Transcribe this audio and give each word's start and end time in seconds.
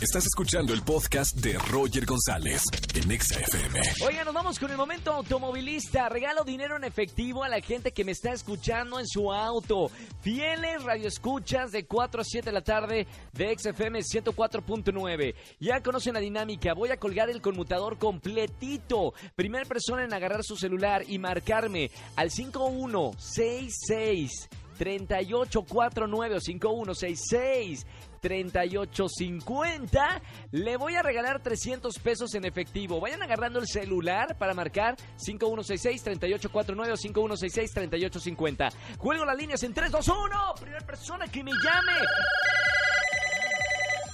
Estás 0.00 0.24
escuchando 0.26 0.72
el 0.74 0.82
podcast 0.82 1.36
de 1.36 1.54
Roger 1.54 2.04
González 2.04 2.62
en 2.94 3.10
Exa 3.10 3.40
FM. 3.40 3.80
Oigan, 4.06 4.26
nos 4.26 4.34
vamos 4.34 4.58
con 4.58 4.70
el 4.70 4.76
momento 4.76 5.10
automovilista. 5.10 6.10
Regalo 6.10 6.44
dinero 6.44 6.76
en 6.76 6.84
efectivo 6.84 7.42
a 7.42 7.48
la 7.48 7.62
gente 7.62 7.92
que 7.92 8.04
me 8.04 8.12
está 8.12 8.34
escuchando 8.34 9.00
en 9.00 9.06
su 9.06 9.32
auto. 9.32 9.90
Fieles 10.20 10.82
radioescuchas 10.82 11.72
de 11.72 11.86
4 11.86 12.20
a 12.20 12.24
7 12.24 12.44
de 12.44 12.52
la 12.52 12.60
tarde 12.60 13.06
de 13.32 13.56
XFM 13.56 14.00
104.9. 14.00 15.34
Ya 15.60 15.82
conocen 15.82 16.12
la 16.12 16.20
dinámica. 16.20 16.74
Voy 16.74 16.90
a 16.90 16.98
colgar 16.98 17.30
el 17.30 17.40
conmutador 17.40 17.96
completito. 17.96 19.14
Primera 19.34 19.64
persona 19.64 20.04
en 20.04 20.12
agarrar 20.12 20.44
su 20.44 20.58
celular 20.58 21.04
y 21.08 21.18
marcarme 21.18 21.90
al 22.16 22.30
5166 22.30 24.50
3849 24.76 26.36
o 26.36 26.40
5166 26.40 27.86
3850. 28.20 30.22
Le 30.50 30.76
voy 30.76 30.96
a 30.96 31.02
regalar 31.02 31.40
300 31.40 31.96
pesos 31.98 32.34
en 32.34 32.44
efectivo. 32.44 33.00
Vayan 33.00 33.22
agarrando 33.22 33.60
el 33.60 33.68
celular 33.68 34.36
para 34.36 34.52
marcar 34.54 34.96
5166-3849 35.18 36.92
o 36.92 36.96
5166-3850. 36.96 38.72
Juego 38.98 39.24
las 39.24 39.36
líneas 39.36 39.62
en 39.62 39.72
3, 39.72 39.92
2, 39.92 40.08
1. 40.08 40.54
Primera 40.60 40.86
persona 40.86 41.28
que 41.28 41.44
me 41.44 41.52
llame. 41.52 41.92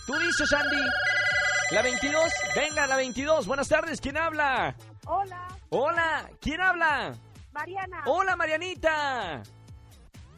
Tú 0.06 0.18
dices, 0.18 0.52
Andy. 0.52 0.82
La 1.70 1.80
22. 1.80 2.30
Venga, 2.54 2.86
la 2.86 2.96
22. 2.96 3.46
Buenas 3.46 3.68
tardes. 3.68 3.98
¿Quién 4.00 4.18
habla? 4.18 4.76
Hola, 5.06 5.48
Hola. 5.70 6.30
¿Quién 6.38 6.60
habla? 6.60 7.14
Mariana. 7.52 8.02
Hola, 8.06 8.36
Marianita. 8.36 9.42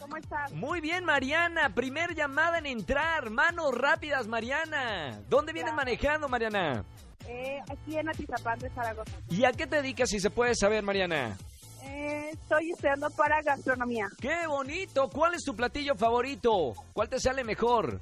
¿Cómo 0.05 0.19
estás? 0.19 0.52
Muy 0.52 0.83
bien, 0.83 1.02
Mariana. 1.02 1.74
Primer 1.74 2.14
llamada 2.14 2.58
en 2.58 2.66
entrar. 2.66 3.30
Manos 3.30 3.72
rápidas, 3.74 4.27
Mariana. 4.27 5.19
¿Dónde 5.30 5.55
vienes 5.55 5.72
manejando, 5.72 6.28
Mariana? 6.28 6.84
Eh, 7.27 7.58
aquí 7.70 7.96
en 7.96 8.11
Atizapán 8.11 8.58
de 8.58 8.69
Zaragoza. 8.69 9.12
¿Y 9.30 9.46
a 9.46 9.52
qué 9.52 9.66
te 9.66 9.77
dedicas, 9.77 10.11
si 10.11 10.20
se 10.20 10.28
puede 10.28 10.55
saber, 10.55 10.83
Mariana? 10.83 11.38
Eh, 11.84 12.33
estoy 12.34 12.72
estudiando 12.72 13.08
para 13.12 13.41
gastronomía. 13.41 14.11
¡Qué 14.20 14.46
bonito! 14.46 15.08
¿Cuál 15.08 15.36
es 15.36 15.42
tu 15.42 15.56
platillo 15.56 15.94
favorito? 15.94 16.74
¿Cuál 16.92 17.08
te 17.08 17.18
sale 17.18 17.42
mejor? 17.42 17.98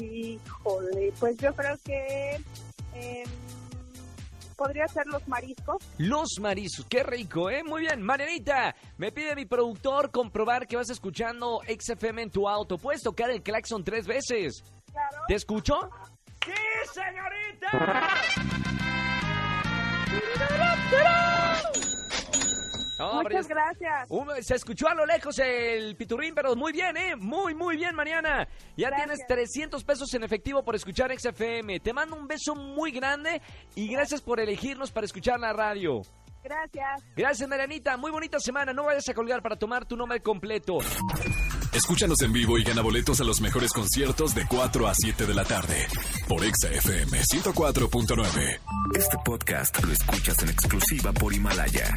Híjole, 0.00 1.12
pues 1.20 1.36
yo 1.36 1.54
creo 1.54 1.76
que 1.84 2.40
eh, 2.94 3.24
podría 4.60 4.86
ser 4.88 5.06
los 5.06 5.26
mariscos. 5.26 5.82
Los 5.96 6.38
marizos. 6.38 6.84
¡Qué 6.84 7.02
rico, 7.02 7.48
eh! 7.48 7.64
Muy 7.64 7.80
bien, 7.80 8.02
Marianita. 8.02 8.76
Me 8.98 9.10
pide 9.10 9.34
mi 9.34 9.46
productor 9.46 10.10
comprobar 10.10 10.66
que 10.66 10.76
vas 10.76 10.90
escuchando 10.90 11.62
XFM 11.66 12.24
en 12.24 12.30
tu 12.30 12.46
auto. 12.46 12.76
¿Puedes 12.76 13.00
tocar 13.00 13.30
el 13.30 13.42
claxon 13.42 13.82
tres 13.82 14.06
veces? 14.06 14.62
Claro. 14.92 15.22
¿Te 15.26 15.34
escucho? 15.34 15.88
¡Sí, 16.44 16.52
señorita! 16.92 18.10
No, 23.00 23.22
Muchas 23.22 23.48
gracias. 23.48 24.06
Un- 24.10 24.28
se 24.42 24.54
escuchó 24.56 24.86
a 24.88 24.94
lo 24.94 25.06
lejos 25.06 25.38
el 25.38 25.96
piturrín, 25.96 26.34
pero 26.34 26.54
muy 26.54 26.70
bien, 26.72 26.96
¿eh? 26.98 27.16
Muy, 27.16 27.54
muy 27.54 27.76
bien, 27.78 27.94
Mariana. 27.96 28.46
Ya 28.76 28.88
Gracias. 28.90 29.26
tienes 29.26 29.26
300 29.26 29.84
pesos 29.84 30.12
en 30.12 30.22
efectivo 30.22 30.62
por 30.62 30.74
escuchar 30.76 31.10
XFM. 31.18 31.80
Te 31.80 31.94
mando 31.94 32.14
un 32.16 32.28
beso 32.28 32.54
muy 32.54 32.90
grande 32.92 33.40
y 33.74 33.88
gracias 33.88 34.20
por 34.20 34.38
elegirnos 34.38 34.90
para 34.90 35.06
escuchar 35.06 35.40
la 35.40 35.54
radio. 35.54 36.02
Gracias. 36.44 37.02
Gracias, 37.16 37.48
Marianita. 37.48 37.96
Muy 37.96 38.10
bonita 38.10 38.38
semana. 38.38 38.72
No 38.74 38.84
vayas 38.84 39.08
a 39.08 39.14
colgar 39.14 39.40
para 39.42 39.56
tomar 39.56 39.86
tu 39.86 39.96
nombre 39.96 40.20
completo. 40.20 40.78
Escúchanos 41.72 42.20
en 42.22 42.32
vivo 42.32 42.58
y 42.58 42.64
gana 42.64 42.82
boletos 42.82 43.20
a 43.20 43.24
los 43.24 43.40
mejores 43.40 43.72
conciertos 43.72 44.34
de 44.34 44.44
4 44.46 44.88
a 44.88 44.92
7 44.94 45.24
de 45.24 45.34
la 45.34 45.44
tarde 45.44 45.86
por 46.28 46.44
Exa 46.44 46.68
FM 46.68 47.18
104.9. 47.22 48.60
Este 48.94 49.16
podcast 49.24 49.82
lo 49.84 49.92
escuchas 49.92 50.36
en 50.42 50.48
exclusiva 50.50 51.12
por 51.12 51.32
Himalaya. 51.32 51.96